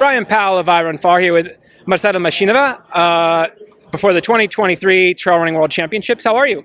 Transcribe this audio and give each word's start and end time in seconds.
Bryon 0.00 0.24
Powell 0.24 0.56
of 0.56 0.66
I 0.66 0.82
Run 0.82 0.96
Far 0.96 1.20
here 1.20 1.34
with 1.34 1.48
Marcela 1.84 2.18
Vašínová 2.18 2.80
uh, 2.94 3.48
before 3.90 4.14
the 4.14 4.22
2023 4.22 5.12
Trail 5.12 5.36
Running 5.36 5.52
World 5.52 5.70
Championships. 5.70 6.24
How 6.24 6.36
are 6.36 6.48
you? 6.48 6.60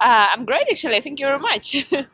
Uh, 0.00 0.28
I'm 0.32 0.46
great, 0.46 0.64
actually. 0.70 0.98
Thank 1.02 1.20
you 1.20 1.26
very 1.26 1.38
much. 1.38 1.86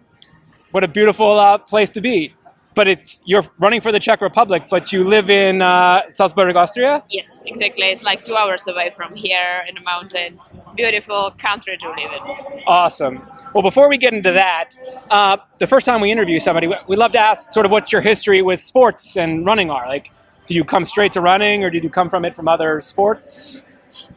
What 0.73 0.83
a 0.83 0.89
beautiful 0.89 1.39
uh, 1.39 1.59
place 1.59 1.91
to 1.91 2.01
be. 2.01 2.35
But 2.75 2.89
it's 2.89 3.21
you're 3.25 3.45
running 3.61 3.81
for 3.83 3.93
the 3.93 4.01
Czech 4.01 4.21
Republic, 4.21 4.65
but 4.69 4.91
you 4.93 5.05
live 5.05 5.29
in 5.31 5.63
uh, 5.63 6.01
Salzburg, 6.15 6.57
Austria. 6.57 7.05
yes, 7.11 7.45
exactly. 7.47 7.85
It's 7.93 8.03
like 8.03 8.25
two 8.25 8.35
hours 8.35 8.67
away 8.67 8.91
from 8.97 9.15
here 9.15 9.63
in 9.69 9.75
the 9.77 9.83
mountains. 9.83 10.65
Beautiful 10.75 11.33
country 11.39 11.77
to 11.77 11.89
live 11.89 12.11
in. 12.17 12.63
Awesome. 12.67 13.23
Well, 13.55 13.63
before 13.63 13.89
we 13.89 13.97
get 13.99 14.13
into 14.15 14.33
that, 14.33 14.71
uh, 15.11 15.37
the 15.59 15.67
first 15.69 15.85
time 15.87 16.01
we 16.01 16.11
interview 16.11 16.41
somebody, 16.41 16.67
we 16.89 16.97
love 16.97 17.13
to 17.13 17.19
ask 17.21 17.51
sort 17.51 17.67
of 17.67 17.71
what's 17.71 17.93
your 17.93 18.01
history 18.01 18.41
with 18.43 18.61
sports 18.61 19.17
and 19.19 19.45
running 19.47 19.71
are. 19.71 19.87
Like, 19.87 20.11
do 20.47 20.55
you 20.55 20.65
come 20.65 20.85
straight 20.85 21.13
to 21.13 21.21
running, 21.21 21.65
or 21.65 21.71
did 21.71 21.85
you 21.85 21.91
come 21.91 22.11
from 22.11 22.25
it 22.25 22.35
from 22.35 22.49
other 22.49 22.81
sports? 22.81 23.63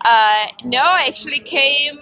Uh, 0.03 0.45
no, 0.63 0.79
I 0.81 1.05
actually 1.07 1.39
came 1.39 1.97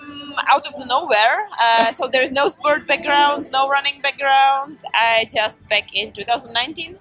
out 0.51 0.65
of 0.65 0.73
the 0.73 0.85
nowhere. 0.85 1.47
Uh, 1.61 1.91
so 1.91 2.07
there's 2.07 2.31
no 2.31 2.49
sport 2.49 2.87
background, 2.87 3.47
no 3.51 3.69
running 3.69 4.01
background. 4.01 4.79
I 4.93 5.25
just 5.33 5.65
back 5.69 5.93
in 5.93 6.11
2019. 6.11 6.97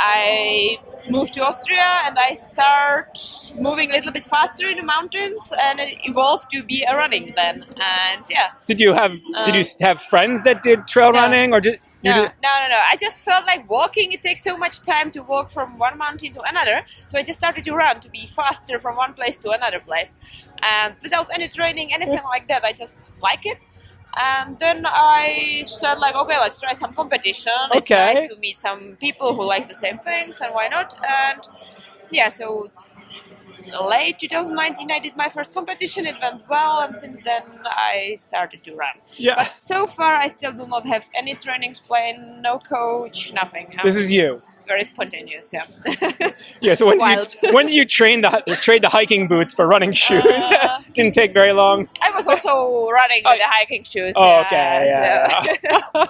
I 0.00 0.78
moved 1.10 1.34
to 1.34 1.44
Austria 1.44 1.84
and 2.06 2.16
I 2.18 2.34
start 2.34 3.18
moving 3.58 3.90
a 3.90 3.94
little 3.94 4.12
bit 4.12 4.24
faster 4.24 4.68
in 4.68 4.76
the 4.76 4.82
mountains 4.84 5.52
and 5.60 5.80
it 5.80 5.98
evolved 6.04 6.50
to 6.50 6.62
be 6.62 6.84
a 6.88 6.94
running 6.94 7.32
then. 7.34 7.64
And 7.80 8.22
yeah, 8.30 8.48
Did 8.66 8.78
you 8.78 8.92
have 8.94 9.10
Did 9.44 9.56
you 9.56 9.62
Uh, 9.62 9.84
have 9.86 10.00
friends 10.02 10.44
that 10.44 10.62
did 10.62 10.86
trail 10.86 11.12
no. 11.12 11.18
running, 11.20 11.52
or 11.52 11.60
did 11.60 11.80
No, 12.02 12.12
no, 12.42 12.50
no, 12.60 12.68
no. 12.68 12.80
I 12.92 12.96
just 13.00 13.24
felt 13.24 13.44
like 13.46 13.68
walking. 13.68 14.12
It 14.12 14.22
takes 14.22 14.42
so 14.44 14.56
much 14.56 14.82
time 14.82 15.10
to 15.12 15.20
walk 15.22 15.50
from 15.50 15.78
one 15.78 15.98
mountain 15.98 16.32
to 16.32 16.42
another. 16.42 16.82
So 17.06 17.18
I 17.18 17.22
just 17.22 17.38
started 17.40 17.64
to 17.64 17.72
run 17.74 18.00
to 18.00 18.08
be 18.10 18.26
faster 18.26 18.78
from 18.78 18.96
one 18.96 19.14
place 19.14 19.36
to 19.38 19.50
another 19.50 19.80
place, 19.80 20.16
and 20.62 20.94
without 21.02 21.28
any 21.34 21.48
training, 21.48 21.92
anything 21.92 22.22
like 22.24 22.46
that. 22.48 22.64
I 22.64 22.72
just 22.72 23.00
like 23.20 23.44
it. 23.46 23.66
And 24.16 24.58
then 24.58 24.84
I 24.86 25.64
said 25.66 25.98
like, 25.98 26.14
okay, 26.14 26.38
let's 26.38 26.60
try 26.60 26.72
some 26.72 26.94
competition. 26.94 27.52
It's 27.72 27.92
Okay. 27.92 27.94
nice 27.94 28.20
to 28.20 28.36
meet 28.36 28.58
some 28.58 28.96
people 29.00 29.34
who 29.34 29.44
like 29.44 29.66
the 29.68 29.74
same 29.74 29.98
things, 29.98 30.40
and 30.40 30.54
why 30.54 30.68
not? 30.68 30.94
And 31.08 31.46
yeah, 32.10 32.28
so 32.28 32.68
late 33.88 34.18
2019, 34.18 34.90
I 34.90 34.98
did 34.98 35.16
my 35.16 35.28
first 35.28 35.54
competition. 35.54 36.06
It 36.06 36.16
went 36.20 36.48
well, 36.48 36.80
and 36.80 36.96
since 36.96 37.18
then 37.24 37.42
I 37.64 38.14
started 38.16 38.64
to 38.64 38.74
run. 38.74 38.96
Yeah. 39.16 39.34
But 39.36 39.52
so 39.52 39.86
far, 39.86 40.14
I 40.16 40.28
still 40.28 40.52
do 40.52 40.66
not 40.66 40.86
have 40.86 41.06
any 41.16 41.34
trainings 41.34 41.80
plan, 41.80 42.40
no 42.42 42.58
coach, 42.58 43.32
nothing. 43.32 43.74
I'm 43.78 43.84
This 43.86 43.96
is 43.96 44.12
you. 44.12 44.42
very 44.66 44.84
spontaneous. 44.84 45.52
Yeah. 45.52 45.66
Yeah. 46.60 46.74
So 46.74 46.86
when 46.86 46.98
Wild. 47.06 47.28
did 47.30 47.38
you, 47.42 47.52
when 47.54 47.66
did 47.66 47.74
you 47.74 47.84
train 47.84 48.20
the 48.20 48.30
trade 48.60 48.82
the 48.82 48.88
hiking 48.88 49.26
boots 49.28 49.52
for 49.54 49.66
running 49.66 49.92
shoes? 49.92 50.24
Uh, 50.24 50.80
Didn't 50.92 51.14
take 51.14 51.32
very 51.32 51.52
long. 51.52 51.88
I 52.00 52.10
was 52.10 52.26
also 52.28 52.88
running 52.90 53.22
Oh, 53.24 53.30
with 53.32 53.40
the 53.40 53.46
hiking 53.46 53.82
shoes. 53.84 54.14
Oh, 54.16 54.24
yeah, 54.26 54.46
okay. 54.46 55.58
Yeah. 55.62 55.80
So, 55.92 56.06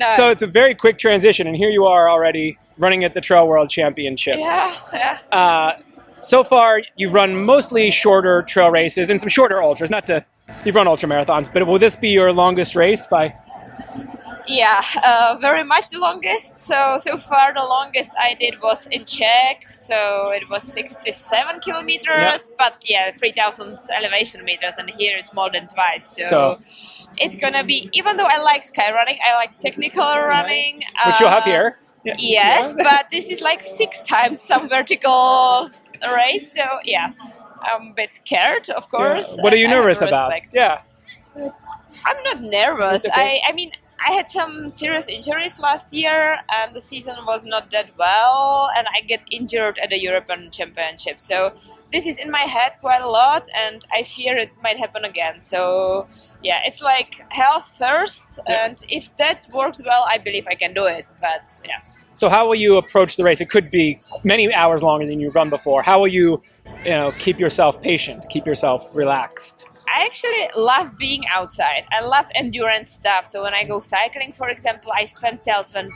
no, 0.00 0.12
so 0.16 0.30
it's 0.30 0.42
a 0.42 0.46
very 0.46 0.74
quick 0.74 0.98
transition, 0.98 1.46
and 1.46 1.56
here 1.56 1.70
you 1.70 1.84
are 1.86 2.08
already 2.10 2.58
running 2.78 3.04
at 3.04 3.14
the 3.14 3.20
Trail 3.20 3.46
World 3.46 3.70
Championships. 3.70 4.38
yeah, 4.38 4.74
yeah. 4.92 5.18
Uh, 5.38 5.72
so 6.24 6.44
far, 6.44 6.82
you've 6.96 7.14
run 7.14 7.44
mostly 7.44 7.90
shorter 7.90 8.42
trail 8.42 8.70
races 8.70 9.10
and 9.10 9.20
some 9.20 9.28
shorter 9.28 9.62
ultras. 9.62 9.90
Not 9.90 10.06
to 10.06 10.24
you've 10.64 10.74
run 10.74 10.88
ultra 10.88 11.08
marathons, 11.08 11.52
but 11.52 11.66
will 11.66 11.78
this 11.78 11.96
be 11.96 12.08
your 12.08 12.32
longest 12.32 12.74
race 12.74 13.06
by? 13.06 13.34
Yeah, 14.46 14.82
uh, 15.02 15.36
very 15.40 15.64
much 15.64 15.88
the 15.88 15.98
longest. 15.98 16.58
So 16.58 16.98
so 16.98 17.16
far, 17.16 17.54
the 17.54 17.64
longest 17.64 18.10
I 18.18 18.34
did 18.34 18.60
was 18.60 18.86
in 18.88 19.04
Czech. 19.04 19.64
So 19.72 20.30
it 20.34 20.50
was 20.50 20.62
67 20.62 21.60
kilometers. 21.60 22.04
Yeah. 22.06 22.36
But 22.58 22.74
yeah, 22.84 23.10
3,000 23.18 23.78
elevation 23.96 24.44
meters, 24.44 24.74
and 24.76 24.90
here 24.90 25.16
it's 25.16 25.32
more 25.32 25.50
than 25.50 25.68
twice. 25.68 26.04
So, 26.04 26.22
So- 26.24 26.58
it's 27.16 27.36
gonna 27.36 27.64
be. 27.64 27.88
Even 27.92 28.16
though 28.18 28.28
I 28.30 28.42
like 28.42 28.62
sky 28.64 28.92
running, 28.92 29.18
I 29.24 29.34
like 29.36 29.58
technical 29.60 30.04
running, 30.04 30.82
Which 31.06 31.20
you'll 31.20 31.30
have 31.30 31.44
uh, 31.44 31.50
here. 31.50 31.76
Yeah. 32.04 32.14
Yes, 32.18 32.74
but 32.74 33.08
this 33.10 33.30
is 33.30 33.40
like 33.40 33.62
six 33.62 34.00
times 34.02 34.40
some 34.40 34.68
vertical 34.68 35.68
race. 36.16 36.52
So 36.52 36.64
yeah, 36.84 37.12
I'm 37.62 37.88
a 37.88 37.94
bit 37.94 38.12
scared, 38.14 38.68
of 38.70 38.88
course. 38.90 39.36
Yeah. 39.36 39.42
What 39.42 39.52
are 39.52 39.56
you 39.56 39.64
and 39.64 39.72
I 39.72 39.76
have 39.76 39.84
nervous 39.84 40.02
about? 40.02 40.32
Yeah. 40.52 40.82
I'm 42.06 42.22
not 42.24 42.42
nervous. 42.42 43.06
Okay. 43.06 43.40
I, 43.46 43.50
I 43.50 43.52
mean, 43.52 43.70
I 44.06 44.12
had 44.12 44.28
some 44.28 44.68
serious 44.70 45.08
injuries 45.08 45.58
last 45.58 45.92
year, 45.92 46.38
and 46.52 46.74
the 46.74 46.80
season 46.80 47.16
was 47.26 47.44
not 47.44 47.70
that 47.70 47.90
well, 47.96 48.70
and 48.76 48.86
I 48.94 49.00
get 49.00 49.22
injured 49.30 49.78
at 49.78 49.90
the 49.90 49.98
European 49.98 50.50
Championship. 50.50 51.18
So 51.20 51.54
this 51.90 52.06
is 52.06 52.18
in 52.18 52.30
my 52.30 52.40
head 52.40 52.72
quite 52.80 53.00
a 53.00 53.08
lot, 53.08 53.48
and 53.56 53.82
I 53.92 54.02
fear 54.02 54.36
it 54.36 54.50
might 54.62 54.78
happen 54.78 55.04
again. 55.04 55.40
So 55.40 56.06
yeah, 56.42 56.60
it's 56.66 56.82
like 56.82 57.14
health 57.30 57.76
first, 57.78 58.40
Yeah. 58.46 58.66
and 58.66 58.82
if 58.88 59.16
that 59.16 59.48
works 59.54 59.80
well, 59.82 60.04
I 60.06 60.18
believe 60.18 60.46
I 60.48 60.54
can 60.54 60.74
do 60.74 60.84
it. 60.84 61.06
But 61.20 61.60
yeah. 61.64 61.80
So 62.14 62.28
how 62.28 62.46
will 62.46 62.54
you 62.54 62.76
approach 62.76 63.16
the 63.16 63.24
race? 63.24 63.40
It 63.40 63.50
could 63.50 63.70
be 63.70 64.00
many 64.22 64.52
hours 64.54 64.82
longer 64.82 65.06
than 65.06 65.20
you've 65.20 65.34
run 65.34 65.50
before. 65.50 65.82
How 65.82 65.98
will 66.00 66.08
you, 66.08 66.42
you 66.84 66.90
know, 66.90 67.12
keep 67.18 67.40
yourself 67.40 67.82
patient, 67.82 68.26
keep 68.30 68.46
yourself 68.46 68.94
relaxed? 68.94 69.68
I 69.92 70.04
actually 70.06 70.48
love 70.56 70.96
being 70.96 71.26
outside. 71.28 71.84
I 71.92 72.00
love 72.04 72.26
endurance 72.34 72.90
stuff. 72.90 73.26
So 73.26 73.42
when 73.42 73.54
I 73.54 73.64
go 73.64 73.78
cycling, 73.78 74.32
for 74.32 74.48
example, 74.48 74.90
I 74.94 75.04
spend 75.04 75.40
10, 75.44 75.64
20, 75.64 75.90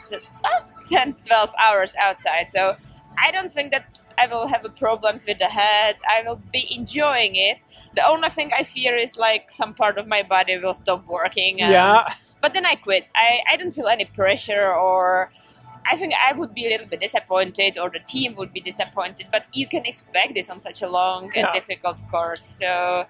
uh, 0.45 0.49
10 0.89 1.15
12 1.27 1.55
hours 1.65 1.95
outside. 2.01 2.51
So 2.51 2.77
I 3.17 3.31
don't 3.31 3.51
think 3.51 3.73
that 3.73 3.97
I 4.19 4.27
will 4.27 4.47
have 4.47 4.65
a 4.65 4.69
problems 4.69 5.27
with 5.27 5.39
the 5.39 5.47
head. 5.47 5.97
I 6.09 6.23
will 6.27 6.41
be 6.53 6.67
enjoying 6.77 7.37
it. 7.37 7.59
The 7.97 8.07
only 8.07 8.29
thing 8.29 8.51
I 8.57 8.65
fear 8.65 8.95
is 8.95 9.17
like 9.17 9.51
some 9.51 9.73
part 9.75 9.99
of 9.99 10.07
my 10.07 10.23
body 10.23 10.59
will 10.59 10.75
stop 10.75 11.07
working. 11.07 11.61
and- 11.61 11.71
yeah. 11.73 12.05
But 12.41 12.55
then 12.55 12.65
I 12.67 12.77
quit. 12.77 13.07
I, 13.17 13.41
I 13.51 13.57
don't 13.57 13.73
feel 13.73 13.89
any 13.89 14.05
pressure 14.05 14.73
or 14.73 15.33
I 15.91 15.97
think 15.97 16.13
I 16.29 16.33
would 16.35 16.53
be 16.55 16.67
a 16.67 16.71
little 16.71 16.87
bit 16.87 17.01
disappointed 17.01 17.79
or 17.79 17.89
the 17.91 18.01
team 18.01 18.35
would 18.37 18.53
be 18.53 18.61
disappointed. 18.61 19.27
But 19.33 19.47
you 19.53 19.67
can 19.67 19.85
expect 19.87 20.35
this 20.35 20.51
on 20.51 20.61
such 20.61 20.83
a 20.83 20.89
long 20.89 21.25
and 21.37 21.47
Yeah. 21.47 21.53
difficult 21.53 21.99
course. 22.11 22.43
So 22.43 23.05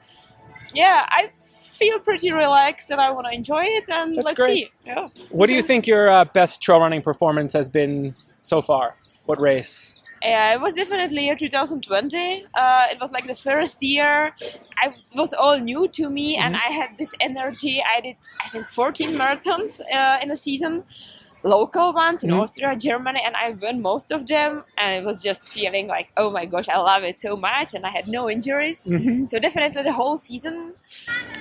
yeah, 0.74 1.06
I 1.08 1.30
feel 1.78 1.98
pretty 1.98 2.30
relaxed 2.32 2.90
and 2.90 3.00
I 3.00 3.10
want 3.10 3.26
to 3.26 3.32
enjoy 3.34 3.64
it 3.64 3.84
and 3.88 4.16
That's 4.16 4.26
let's 4.26 4.36
great. 4.40 4.66
see. 4.66 4.72
Yeah. 4.86 5.08
What 5.30 5.46
do 5.46 5.54
you 5.54 5.62
think 5.62 5.86
your 5.86 6.08
uh, 6.08 6.24
best 6.26 6.60
trail 6.62 6.80
running 6.80 7.02
performance 7.02 7.52
has 7.54 7.68
been 7.68 8.14
so 8.40 8.60
far? 8.62 8.96
What 9.26 9.40
race? 9.40 9.94
Yeah, 10.22 10.54
it 10.54 10.60
was 10.60 10.74
definitely 10.74 11.24
year 11.26 11.36
2020. 11.36 12.44
Uh, 12.54 12.84
it 12.90 12.98
was 13.00 13.12
like 13.12 13.26
the 13.28 13.36
first 13.36 13.80
year. 13.82 14.32
I 14.82 14.88
it 14.88 15.14
was 15.14 15.32
all 15.32 15.58
new 15.60 15.86
to 15.98 16.10
me, 16.10 16.36
and 16.36 16.56
Mm-hmm. 16.56 16.68
I 16.68 16.74
had 16.80 16.90
this 16.98 17.14
energy. 17.20 17.80
I 17.96 18.00
did, 18.00 18.16
I 18.44 18.48
think, 18.48 18.66
14 18.68 19.10
marathons 19.12 19.80
uh, 19.94 20.18
in 20.20 20.30
a 20.32 20.36
season, 20.36 20.82
local 21.42 21.92
ones 21.92 22.24
in 22.24 22.30
Mhm. 22.30 22.40
Austria, 22.42 22.76
Germany, 22.76 23.20
and 23.24 23.34
I 23.36 23.50
won 23.50 23.80
most 23.80 24.10
of 24.10 24.26
them. 24.26 24.64
And 24.76 24.96
it 24.96 25.04
was 25.06 25.22
just 25.22 25.46
feeling 25.46 25.86
like, 25.86 26.10
oh 26.16 26.30
my 26.30 26.44
gosh, 26.46 26.68
I 26.68 26.78
love 26.78 27.02
it 27.04 27.16
so 27.18 27.36
much, 27.36 27.74
and 27.74 27.84
I 27.86 27.90
had 27.90 28.08
no 28.08 28.28
injuries. 28.28 28.86
Mm-hmm. 28.86 29.26
So 29.26 29.38
definitely 29.38 29.82
the 29.82 29.92
whole 29.92 30.16
season, 30.16 30.72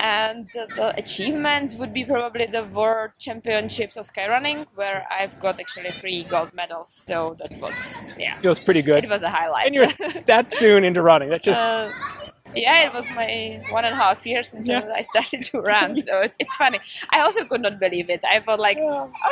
and 0.00 0.48
the, 0.54 0.66
the 0.76 0.96
achievements 0.96 1.74
would 1.74 1.92
be 1.92 2.04
probably 2.04 2.46
the 2.46 2.64
World 2.64 3.10
Championships 3.18 3.96
of 3.96 4.06
Skyrunning, 4.06 4.66
where 4.74 5.06
I've 5.10 5.38
got 5.40 5.58
actually 5.60 5.90
three 5.90 6.24
gold 6.24 6.52
medals. 6.54 6.90
So 6.90 7.36
that 7.40 7.58
was 7.60 8.12
yeah. 8.18 8.38
Feels 8.40 8.60
pretty 8.60 8.82
good. 8.82 9.04
It 9.04 9.10
was 9.10 9.22
a 9.22 9.30
highlight. 9.30 9.66
and 9.66 9.74
you're 9.74 10.22
that 10.26 10.52
soon 10.60 10.84
into 10.84 11.02
running. 11.02 11.28
That's 11.30 11.44
just 11.44 11.60
Uh, 11.60 11.90
yeah, 12.60 12.86
it 12.86 12.92
was 12.92 13.06
my 13.10 13.60
one 13.70 13.84
and 13.84 13.94
a 13.94 13.96
half 13.96 14.26
years 14.26 14.48
since 14.48 14.66
Yeah. 14.66 14.90
I 14.94 15.02
started 15.02 15.44
to 15.50 15.60
run, 15.60 16.00
so 16.02 16.20
it, 16.20 16.34
it's 16.38 16.54
funny. 16.54 16.78
I 17.10 17.20
also 17.20 17.44
could 17.44 17.62
not 17.62 17.78
believe 17.78 18.08
it. 18.10 18.20
I 18.24 18.40
thought 18.40 18.60
like, 18.60 18.78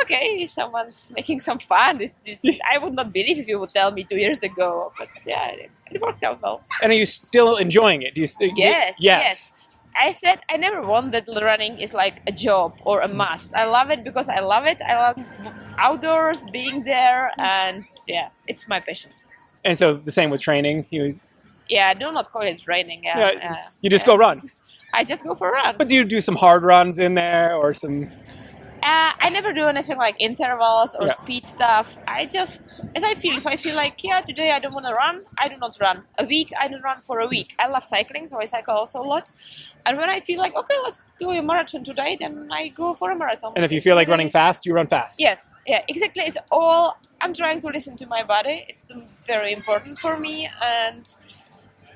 okay, 0.01 0.47
someone's 0.47 1.11
making 1.15 1.39
some 1.41 1.59
fun. 1.59 1.97
This, 1.97 2.13
this 2.25 2.59
I 2.73 2.77
would 2.77 2.93
not 2.93 3.11
believe 3.13 3.37
if 3.37 3.47
you 3.47 3.59
would 3.59 3.73
tell 3.73 3.91
me 3.91 4.03
two 4.03 4.17
years 4.17 4.41
ago, 4.43 4.91
but 4.97 5.09
yeah, 5.25 5.49
it, 5.49 5.71
it 5.91 6.01
worked 6.01 6.23
out 6.23 6.41
well. 6.41 6.61
and 6.81 6.91
are 6.91 6.95
you 6.95 7.05
still 7.05 7.55
enjoying 7.57 8.01
it? 8.01 8.13
Do 8.15 8.21
you, 8.21 8.27
st- 8.27 8.57
Yes, 8.57 8.97
yes. 8.99 9.21
yes. 9.27 9.57
I 9.99 10.11
said 10.11 10.39
I 10.49 10.57
never 10.57 10.81
want 10.81 11.11
that 11.13 11.27
running 11.41 11.79
is 11.79 11.93
like 11.93 12.21
a 12.27 12.31
job 12.31 12.79
or 12.85 13.01
a 13.01 13.07
must. 13.07 13.53
I 13.55 13.65
love 13.65 13.89
it 13.89 14.03
because 14.03 14.29
I 14.29 14.39
love 14.41 14.65
it. 14.67 14.79
I 14.81 14.95
love 14.95 15.17
outdoors, 15.77 16.45
being 16.51 16.83
there, 16.83 17.31
and 17.39 17.83
yeah, 18.07 18.29
it's 18.47 18.67
my 18.67 18.79
passion. 18.79 19.11
And 19.65 19.77
so 19.77 19.95
the 19.95 20.11
same 20.11 20.29
with 20.29 20.41
training. 20.41 20.85
You 20.91 21.19
Yeah, 21.69 21.93
do 21.93 22.11
not 22.11 22.31
call 22.31 22.41
it 22.43 22.59
training. 22.61 23.01
Yeah, 23.03 23.19
yeah, 23.19 23.31
yeah, 23.33 23.67
you 23.81 23.89
just 23.89 24.05
yeah. 24.05 24.13
go 24.13 24.17
run. 24.17 24.41
I 24.93 25.03
just 25.03 25.23
go 25.23 25.35
for 25.35 25.49
a 25.49 25.53
run. 25.53 25.75
But 25.77 25.87
do 25.87 25.95
you 25.95 26.05
do 26.05 26.21
some 26.21 26.35
hard 26.35 26.63
runs 26.63 26.97
in 26.97 27.15
there 27.15 27.55
or 27.55 27.73
some? 27.73 28.09
Uh, 28.83 29.11
I 29.19 29.29
never 29.29 29.51
do 29.53 29.65
anything 29.65 29.97
like 29.97 30.15
intervals 30.17 30.95
or 30.95 31.07
Yeah. 31.07 31.13
speed 31.21 31.45
stuff. 31.45 31.97
I 32.07 32.25
just, 32.25 32.81
as 32.95 33.03
I 33.03 33.15
feel, 33.15 33.35
if 33.35 33.45
I 33.45 33.57
feel 33.57 33.75
like, 33.75 34.01
yeah, 34.01 34.21
today 34.21 34.51
I 34.51 34.59
don't 34.59 34.73
want 34.73 34.85
to 34.85 34.93
run, 34.93 35.25
I 35.37 35.49
do 35.49 35.57
not 35.57 35.75
run. 35.81 36.03
A 36.19 36.25
week, 36.25 36.53
I 36.57 36.69
don't 36.69 36.81
run 36.81 37.01
for 37.01 37.19
a 37.19 37.27
week. 37.27 37.53
I 37.59 37.67
love 37.67 37.83
cycling, 37.83 38.27
so 38.27 38.39
I 38.39 38.45
cycle 38.45 38.75
also 38.75 39.01
a 39.01 39.03
lot. 39.03 39.31
And 39.85 39.97
when 39.97 40.09
I 40.09 40.21
feel 40.21 40.37
like, 40.39 40.55
okay, 40.55 40.75
let's 40.83 41.05
do 41.19 41.31
a 41.31 41.41
marathon 41.41 41.83
today, 41.83 42.17
then 42.19 42.47
I 42.49 42.69
go 42.69 42.93
for 42.93 43.11
a 43.11 43.17
marathon. 43.17 43.53
And 43.55 43.65
if 43.65 43.71
you 43.71 43.81
feel 43.81 43.95
like 43.95 44.07
running 44.07 44.29
fast, 44.29 44.65
you 44.65 44.73
run 44.73 44.87
fast. 44.87 45.19
Yes, 45.19 45.53
yeah, 45.65 45.81
exactly. 45.89 46.23
It's 46.23 46.37
all 46.49 46.97
I'm 47.19 47.33
trying 47.33 47.59
to 47.61 47.67
listen 47.67 47.97
to 47.97 48.05
my 48.05 48.23
body. 48.23 48.65
It's 48.69 48.85
very 49.25 49.51
important 49.51 49.99
for 49.99 50.17
me, 50.17 50.49
and 50.61 51.09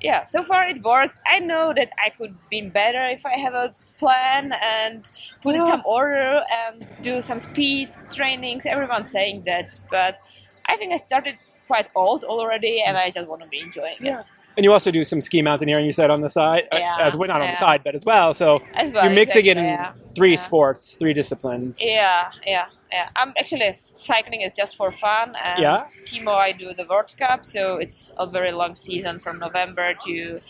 yeah, 0.02 0.26
so 0.26 0.44
far 0.44 0.68
it 0.68 0.82
works. 0.84 1.20
I 1.26 1.40
know 1.40 1.74
that 1.76 1.92
I 2.04 2.10
could 2.10 2.36
be 2.50 2.62
better 2.62 3.08
if 3.08 3.26
I 3.26 3.34
have 3.34 3.54
a 3.54 3.74
plan 3.98 4.54
and 4.64 5.10
put 5.42 5.56
in 5.56 5.64
some 5.64 5.84
order 5.86 6.42
and 6.52 6.88
do 7.02 7.22
some 7.22 7.38
speed 7.40 7.90
trainings. 8.14 8.66
Everyone's 8.66 9.12
saying 9.12 9.44
that, 9.46 9.80
but 9.92 10.20
I 10.66 10.76
think 10.78 10.92
I 10.94 10.98
started 10.98 11.36
quite 11.68 11.88
old 11.96 12.24
already, 12.24 12.82
and 12.82 12.98
I 12.98 13.10
just 13.12 13.28
want 13.30 13.42
to 13.44 13.48
be 13.48 13.60
enjoying 13.60 13.98
Yeah. 14.00 14.22
it 14.22 14.26
And 14.58 14.64
you 14.66 14.74
also 14.74 14.92
do 14.92 15.04
some 15.04 15.22
ski 15.22 15.42
mountaineering, 15.42 15.86
you 15.86 15.92
said, 15.94 16.10
on 16.10 16.22
the 16.22 16.30
side. 16.30 16.68
uh, 16.72 16.78
Yeah, 16.78 16.98
As 17.00 17.16
well, 17.16 17.28
not 17.30 17.42
on 17.42 17.52
the 17.52 17.56
side, 17.56 17.82
but 17.84 17.96
as 17.96 18.06
well. 18.06 18.34
So 18.34 18.60
as 18.74 18.92
well. 18.92 19.06
you're 19.06 19.14
mixing 19.14 19.46
exactly, 19.46 19.52
in 19.52 19.58
yeah. 19.70 19.94
three 20.16 20.32
Yeah. 20.32 20.38
sports, 20.38 20.96
three 20.98 21.14
disciplines. 21.14 21.80
Yeah, 21.82 22.30
yeah, 22.46 22.66
yeah. 22.92 23.10
I'm 23.16 23.34
actually 23.40 23.72
cycling 23.74 24.42
is 24.42 24.52
just 24.52 24.76
for 24.76 24.92
fun, 24.92 25.36
and 25.42 25.60
Yeah. 25.62 25.80
skimo 25.82 26.36
I 26.36 26.52
do 26.52 26.74
the 26.74 26.86
World 26.86 27.14
Cup, 27.18 27.46
so 27.46 27.78
it's 27.78 28.12
a 28.18 28.28
very 28.28 28.52
long 28.52 28.74
season 28.74 29.20
from 29.20 29.40
November 29.40 29.94
to. 30.06 30.42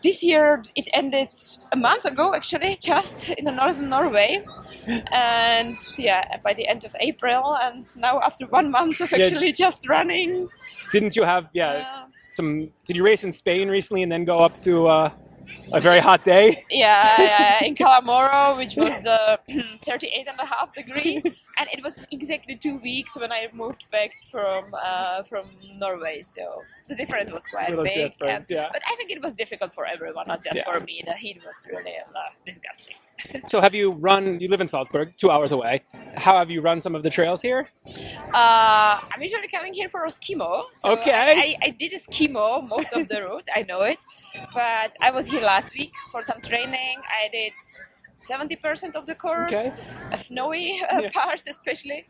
This 0.00 0.22
year 0.22 0.62
it 0.76 0.86
ended 0.94 1.28
a 1.72 1.76
month 1.76 2.04
ago, 2.04 2.32
actually, 2.32 2.76
just 2.92 3.30
in 3.30 3.44
the 3.44 3.50
northern 3.50 3.88
Norway, 3.88 4.42
and 5.12 5.76
yeah, 5.98 6.36
by 6.42 6.54
the 6.54 6.66
end 6.68 6.84
of 6.84 6.94
April, 7.00 7.56
and 7.56 7.84
now 7.98 8.20
after 8.20 8.46
one 8.46 8.70
month 8.70 9.00
of 9.00 9.10
Yeah. 9.12 9.18
actually 9.18 9.52
just 9.52 9.88
running. 9.88 10.48
Didn't 10.92 11.14
you 11.16 11.24
have, 11.24 11.50
yeah, 11.52 11.70
uh, 12.02 12.06
some, 12.28 12.70
did 12.84 12.96
you 12.96 13.04
race 13.04 13.24
in 13.24 13.32
Spain 13.32 13.68
recently 13.68 14.02
and 14.02 14.10
then 14.12 14.24
go 14.24 14.38
up 14.38 14.60
to 14.62 14.86
uh, 14.88 15.10
a 15.72 15.80
very 15.80 15.98
hot 16.00 16.24
day? 16.24 16.64
yeah, 16.70 17.20
yeah, 17.20 17.64
in 17.64 17.74
Calamoro, 17.74 18.56
which 18.56 18.76
was 18.76 19.00
the 19.02 19.38
38 19.78 20.28
and 20.28 20.38
a 20.40 20.46
half 20.46 20.72
degree, 20.74 21.22
and 21.58 21.68
it 21.72 21.82
was 21.82 21.94
exactly 22.12 22.56
two 22.56 22.76
weeks 22.78 23.18
when 23.18 23.32
I 23.32 23.48
moved 23.52 23.90
back 23.90 24.12
from 24.30 24.64
uh, 24.82 25.22
from 25.24 25.46
Norway. 25.78 26.22
So 26.22 26.62
the 26.88 26.94
difference 26.94 27.30
was 27.32 27.44
quite 27.46 27.70
Little 27.70 27.84
big. 27.84 28.12
and- 28.20 28.44
yeah. 28.48 28.68
But 28.72 28.82
I 28.86 28.94
think 28.96 29.10
it 29.10 29.22
was 29.22 29.34
difficult 29.34 29.72
for 29.74 29.86
everyone, 29.86 30.26
not 30.28 30.42
just 30.42 30.56
Yeah. 30.56 30.64
for 30.64 30.80
me. 30.80 31.02
The 31.04 31.14
heat 31.14 31.38
was 31.44 31.64
really 31.68 31.96
uh, 31.96 32.30
disgusting. 32.46 32.94
So 33.48 33.60
have 33.60 33.74
you 33.74 33.90
run, 33.90 34.38
you 34.38 34.46
live 34.46 34.60
in 34.60 34.68
Salzburg, 34.68 35.12
two 35.16 35.28
hours 35.28 35.50
away. 35.50 35.82
How 36.18 36.38
have 36.38 36.50
you 36.50 36.60
run 36.60 36.80
some 36.80 36.94
of 36.94 37.02
the 37.02 37.10
trails 37.10 37.40
here? 37.42 37.68
Uh, 38.34 39.00
I'm 39.12 39.22
usually 39.22 39.48
coming 39.48 39.72
here 39.72 39.88
for 39.88 40.04
a 40.04 40.08
skimo. 40.08 40.64
So 40.74 40.90
Okay. 40.92 41.12
I, 41.12 41.56
I 41.62 41.70
did 41.70 41.92
a 41.92 41.98
skimo 41.98 42.66
most 42.68 42.92
of 42.92 43.08
the 43.08 43.22
route. 43.22 43.48
I 43.54 43.62
know 43.62 43.82
it, 43.82 44.04
but 44.54 44.92
I 45.00 45.10
was 45.10 45.26
here 45.28 45.42
last 45.42 45.74
week 45.74 45.92
for 46.12 46.22
some 46.22 46.40
training. 46.42 46.98
I 47.10 47.28
did. 47.28 47.52
70% 48.20 48.96
of 48.96 49.06
the 49.06 49.14
course, 49.14 49.52
Okay. 49.52 49.70
snowy 50.16 50.80
uh, 50.90 51.00
Yeah. 51.02 51.08
parts 51.10 51.46
especially. 51.46 52.04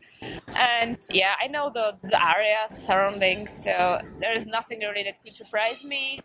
And 0.55 0.97
yeah, 1.11 1.35
I 1.39 1.47
know 1.47 1.69
the, 1.71 1.97
the 2.01 2.19
area 2.35 2.57
surroundings, 2.71 3.51
so 3.51 3.99
there 4.19 4.33
is 4.33 4.47
nothing 4.47 4.79
really 4.79 5.03
that 5.03 5.19
could 5.23 5.35
surprise 5.35 5.83
me. 5.83 6.19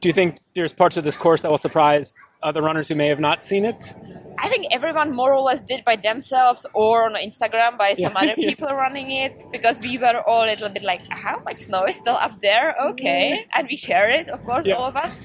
Do 0.00 0.08
you 0.08 0.14
think 0.14 0.38
there's 0.54 0.72
parts 0.72 0.96
of 0.96 1.04
this 1.04 1.18
course 1.18 1.42
that 1.42 1.50
will 1.50 1.58
surprise 1.58 2.14
other 2.42 2.62
runners 2.62 2.88
who 2.88 2.94
may 2.94 3.08
have 3.08 3.20
not 3.20 3.44
seen 3.44 3.66
it? 3.66 3.94
I 4.38 4.48
think 4.48 4.66
everyone 4.70 5.14
more 5.14 5.32
or 5.34 5.40
less 5.40 5.62
did 5.62 5.84
by 5.84 5.96
themselves 5.96 6.66
or 6.74 7.06
on 7.06 7.14
Instagram 7.14 7.76
by 7.78 7.94
some 7.94 8.12
Yeah. 8.12 8.18
other 8.32 8.34
people 8.50 8.68
running 8.68 9.10
it 9.10 9.44
because 9.50 9.80
we 9.80 9.98
were 9.98 10.20
all 10.26 10.44
a 10.44 10.46
little 10.46 10.68
bit 10.68 10.82
like, 10.82 11.00
how 11.10 11.40
much 11.44 11.58
snow 11.58 11.84
is 11.86 11.96
still 11.96 12.16
up 12.16 12.40
there? 12.42 12.74
Okay. 12.90 13.46
And 13.54 13.66
we 13.68 13.76
share 13.76 14.08
it, 14.10 14.28
of 14.28 14.44
course, 14.44 14.66
Yeah. 14.66 14.74
all 14.74 14.84
of 14.86 14.96
us. 14.96 15.22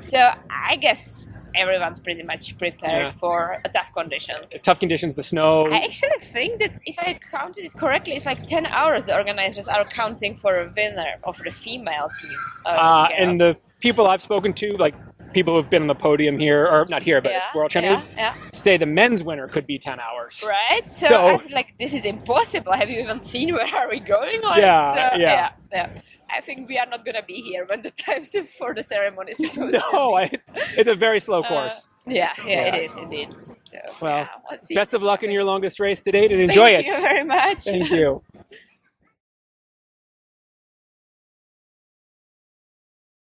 So 0.00 0.18
I 0.50 0.76
guess 0.76 1.26
everyone's 1.54 2.00
pretty 2.00 2.22
much 2.22 2.56
prepared 2.56 3.12
Yeah. 3.12 3.18
for 3.18 3.58
tough 3.74 3.92
conditions. 3.92 4.52
It's 4.52 4.62
tough 4.62 4.78
conditions, 4.80 5.16
the 5.16 5.22
snow. 5.22 5.66
I 5.70 5.78
actually 5.78 6.18
think 6.20 6.60
that 6.60 6.72
if 6.86 6.98
I 6.98 7.18
counted 7.30 7.64
it 7.64 7.74
correctly, 7.76 8.14
it's 8.14 8.24
like 8.26 8.46
10 8.46 8.64
hours 8.66 9.04
the 9.04 9.14
organizers 9.14 9.68
are 9.68 9.84
counting 9.84 10.34
for 10.34 10.60
a 10.60 10.72
winner 10.74 11.16
of 11.24 11.36
the 11.44 11.52
female 11.52 12.08
team. 12.20 12.38
Uh, 12.64 13.08
and 13.18 13.38
the 13.38 13.56
people 13.80 14.06
I've 14.06 14.22
spoken 14.22 14.54
to, 14.54 14.76
like 14.78 14.94
people 15.32 15.54
who've 15.54 15.68
been 15.70 15.82
on 15.82 15.88
the 15.88 15.94
podium 15.94 16.38
here, 16.38 16.66
or 16.66 16.86
not 16.88 17.02
here, 17.02 17.20
but 17.20 17.32
yeah, 17.32 17.42
World 17.54 17.70
Champions, 17.70 18.08
Yeah, 18.16 18.34
say 18.52 18.76
the 18.76 18.86
men's 18.86 19.22
winner 19.24 19.48
could 19.48 19.66
be 19.66 19.78
10 19.78 19.98
hours. 20.00 20.44
Right? 20.48 20.86
So, 20.88 21.06
So- 21.38 21.40
like 21.50 21.76
this 21.78 21.94
is 21.94 22.04
impossible. 22.04 22.72
Have 22.72 22.90
you 22.90 23.00
even 23.00 23.20
seen 23.20 23.52
where 23.54 23.66
are 23.74 23.88
we 23.88 24.00
going? 24.00 24.40
Like, 24.42 24.60
Yeah, 24.60 24.94
so, 25.10 25.16
yeah. 25.18 25.50
yeah, 25.72 25.88
yeah. 25.94 26.00
I 26.30 26.40
think 26.40 26.68
we 26.68 26.78
are 26.78 26.86
not 26.86 27.04
going 27.04 27.14
to 27.16 27.22
be 27.22 27.34
here 27.40 27.66
when 27.68 27.82
the 27.82 27.90
time 28.06 28.22
for 28.58 28.74
the 28.74 28.82
ceremony 28.82 29.32
is 29.32 29.38
supposed 29.44 29.72
to 29.76 29.82
No, 29.92 30.16
be. 30.16 30.28
it's, 30.32 30.52
it's 30.78 30.88
a 30.88 30.94
very 30.94 31.20
slow 31.20 31.42
Uh, 31.42 31.48
course. 31.48 31.88
Yeah, 32.06 32.32
yeah, 32.46 32.60
it 32.68 32.74
Yeah. 32.74 32.80
is 32.80 32.96
indeed. 32.96 33.28
So, 33.64 33.78
Well, 34.00 34.18
yeah, 34.18 34.28
let's. 34.50 34.72
Best 34.74 34.92
of 34.94 35.02
luck 35.02 35.22
in 35.22 35.30
your 35.30 35.44
longest 35.44 35.78
race 35.78 36.00
to 36.00 36.10
date 36.10 36.32
and 36.32 36.40
enjoy 36.40 36.72
Thank 36.72 36.86
it. 36.88 36.94
Thank 36.94 37.02
you 37.02 37.08
very 37.08 37.24
much. 37.24 37.62
Thank 37.64 37.90
you. 37.90 38.22